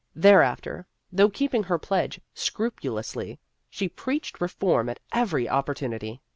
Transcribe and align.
There 0.15 0.41
after, 0.41 0.87
though 1.11 1.29
keeping 1.29 1.61
her 1.65 1.77
pledge 1.77 2.21
scrupu 2.35 2.89
lously, 2.89 3.37
she 3.69 3.87
preached 3.87 4.41
reform 4.41 4.89
at 4.89 4.99
every 5.11 5.47
opportunity. 5.47 6.23